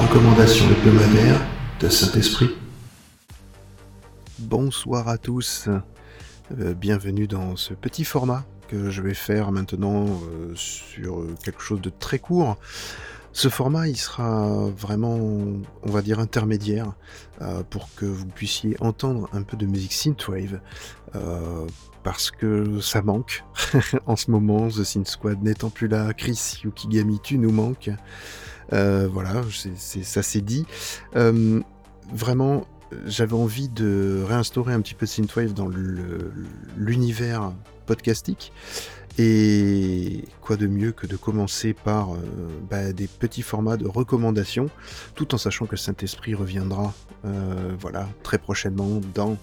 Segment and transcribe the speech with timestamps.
[0.00, 1.40] recommandation hebdomadaire
[1.80, 2.50] de Saint-Esprit.
[4.38, 5.68] Bonsoir à tous,
[6.58, 11.82] Euh, bienvenue dans ce petit format que je vais faire maintenant euh, sur quelque chose
[11.82, 12.56] de très court.
[13.38, 16.94] Ce format, il sera vraiment, on va dire, intermédiaire
[17.40, 20.60] euh, pour que vous puissiez entendre un peu de musique synthwave
[21.14, 21.64] euh,
[22.02, 23.44] parce que ça manque
[24.06, 24.66] en ce moment.
[24.66, 27.90] The Synth Squad n'étant plus là, Chris Yukigami, tu nous manques.
[28.72, 29.44] Euh, voilà,
[29.76, 30.66] ça c'est dit.
[31.14, 31.60] Euh,
[32.12, 32.66] vraiment,
[33.06, 35.68] j'avais envie de réinstaurer un petit peu synthwave dans
[36.76, 37.52] l'univers
[37.88, 38.52] podcastique.
[39.18, 42.18] Et quoi de mieux que de commencer par euh,
[42.70, 44.70] bah, des petits formats de recommandations,
[45.16, 46.94] tout en sachant que Saint-Esprit reviendra
[47.24, 49.36] euh, voilà, très prochainement dans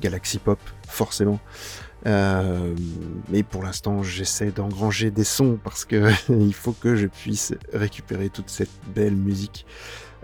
[0.00, 1.38] Galaxy Pop, forcément.
[2.06, 2.74] Euh,
[3.28, 8.30] mais pour l'instant, j'essaie d'engranger des sons parce que il faut que je puisse récupérer
[8.30, 9.64] toute cette belle musique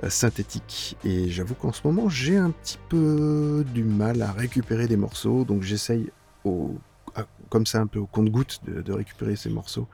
[0.09, 0.97] synthétique.
[1.05, 5.45] Et j'avoue qu'en ce moment, j'ai un petit peu du mal à récupérer des morceaux,
[5.45, 6.11] donc j'essaye
[6.45, 6.75] au,
[7.49, 9.89] comme ça un peu au compte-goutte de, récupérer ces morceaux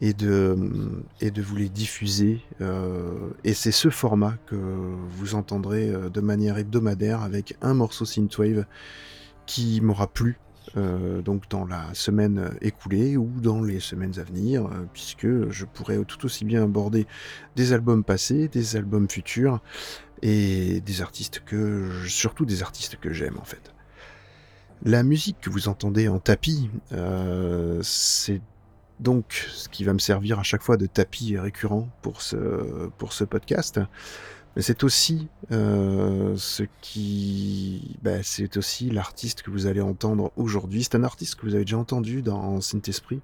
[0.00, 0.56] et de,
[1.20, 2.40] vous les diffuser.
[2.60, 8.04] euh, et c'est ce format que vous entendrez euh, de manière hebdomadaire avec un morceau
[8.04, 8.64] synthwave
[9.44, 10.38] qui m'aura plu
[10.76, 16.02] euh, donc dans la semaine écoulée ou dans les semaines à venir, puisque je pourrais
[16.04, 17.06] tout aussi bien aborder
[17.56, 19.60] des albums passés, des albums futurs
[20.22, 23.72] et des artistes que, surtout des artistes que j'aime en fait.
[24.84, 28.40] La musique que vous entendez en tapis, euh, c'est
[28.98, 33.12] donc ce qui va me servir à chaque fois de tapis récurrent pour ce, pour
[33.12, 33.80] ce podcast.
[34.56, 40.82] Mais c'est aussi euh, ce qui, bah, c'est aussi l'artiste que vous allez entendre aujourd'hui.
[40.82, 43.20] C'est un artiste que vous avez déjà entendu dans Synth Esprit,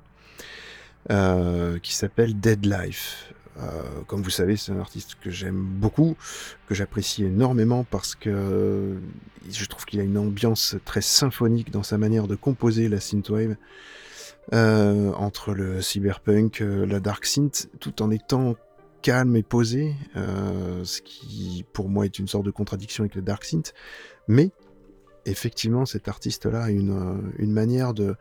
[1.10, 3.34] euh, qui s'appelle Dead Life.
[3.58, 6.16] Euh, comme vous savez, c'est un artiste que j'aime beaucoup,
[6.69, 8.96] que j'apprécie énormément parce que
[9.50, 13.56] je trouve qu'il a une ambiance très symphonique dans sa manière de composer la synthwave.
[14.54, 18.56] Euh, entre le cyberpunk, euh, la dark synth, tout en étant
[19.02, 23.20] calme et posé, euh, ce qui pour moi est une sorte de contradiction avec le
[23.20, 23.75] dark synth,
[24.26, 24.50] mais
[25.26, 28.16] effectivement cet artiste-là a une, euh, manière de,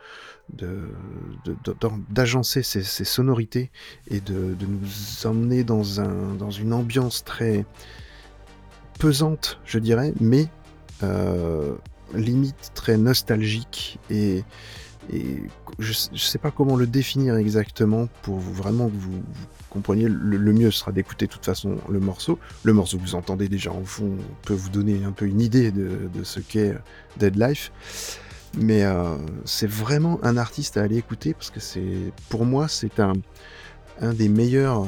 [2.10, 3.72] d'agencer ses, sonorités
[4.10, 7.66] et de, de nous emmener dans, un, dans une ambiance très
[9.00, 10.48] pesante, je dirais, mais
[11.04, 11.76] euh,
[12.14, 14.44] limite très nostalgique et,
[15.12, 15.44] et
[15.80, 19.24] je, je sais pas comment le définir exactement pour vraiment que vous,
[19.70, 20.08] compreniez.
[20.10, 22.40] Le, mieux sera d'écouter de toute façon le morceau.
[22.64, 25.72] Le morceau que vous entendez déjà en fond peut vous donner un peu une idée
[25.72, 26.76] de, ce qu'est
[27.18, 27.72] Dead Life.
[28.58, 31.60] Mais euh, c'est vraiment un artiste à aller écouter parce que
[32.30, 33.14] pour moi, c'est un,
[34.02, 34.88] un des meilleurs euh,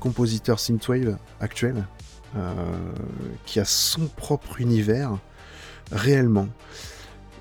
[0.00, 1.84] compositeurs synthwave actuels
[2.36, 2.52] euh,
[3.46, 5.18] qui a son propre univers
[5.92, 6.48] réellement.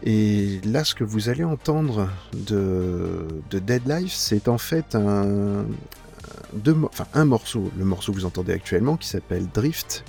[0.04, 5.66] Et là, ce que vous allez entendre de, de Dead Life, c'est en fait un,
[7.26, 10.04] morceau, le morceau que vous entendez actuellement, qui s'appelle Drift,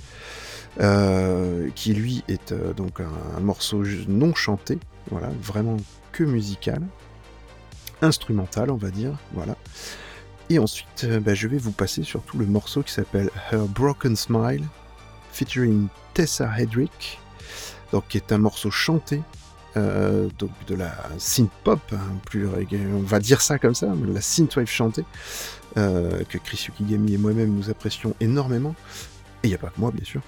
[0.81, 4.79] euh, qui lui est euh, donc un, morceau non chanté,
[5.11, 5.77] voilà, vraiment
[6.13, 6.83] que musical,
[8.03, 9.57] instrumental, on va dire, voilà.
[10.51, 14.17] Et ensuite, euh, bah, je vais vous passer surtout le morceau qui s'appelle Her Broken
[14.17, 14.65] Smile,
[15.33, 17.19] featuring Tessa Hedrick,
[17.93, 19.23] donc qui est un morceau chanté,
[19.77, 24.13] euh, donc de la synth pop, hein, plus on va dire ça comme ça, de
[24.13, 25.05] la synthwave chantée,
[25.77, 28.75] euh, que Chris Yukigami et moi-même nous apprécions énormément.
[29.43, 30.21] Et il n'y a pas que moi, bien sûr.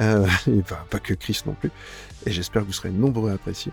[0.00, 0.26] Euh,
[0.90, 1.70] pas, que Chris non plus.
[2.26, 3.72] Et j'espère que vous serez nombreux à apprécier.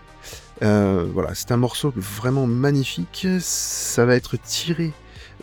[0.60, 3.26] Voilà, c'est un morceau vraiment magnifique.
[3.40, 4.92] Ça va être tiré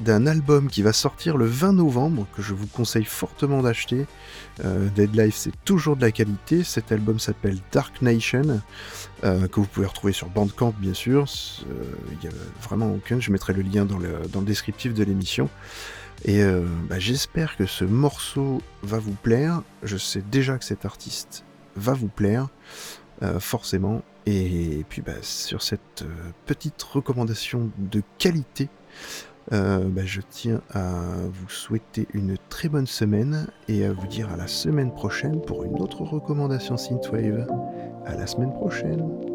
[0.02, 4.06] d'un album qui va sortir le 20 novembre, que je vous conseille fortement d'acheter.
[4.64, 6.64] Euh, Dead Life, c'est toujours de la qualité.
[6.64, 8.62] Cet album s'appelle Dark Nation,
[9.24, 11.26] euh, que vous pouvez retrouver sur Bandcamp, bien sûr.
[11.70, 13.20] Euh, Il y a vraiment aucun.
[13.20, 15.50] Je mettrai le lien dans le, descriptif de l'émission.
[16.24, 19.62] Et euh, bah, j'espère que ce morceau va vous plaire.
[19.84, 21.44] Je sais déjà que cet artiste
[21.76, 22.48] va vous plaire,
[23.40, 24.02] forcément.
[24.26, 26.06] Et, puis bah, sur cette
[26.46, 28.70] petite recommandation de qualité,
[29.54, 30.92] Euh, bah, je tiens à
[31.32, 35.64] vous souhaiter une très bonne semaine et à vous dire à la semaine prochaine pour
[35.64, 37.48] une autre recommandation Synthwave.
[38.06, 39.35] À la semaine prochaine.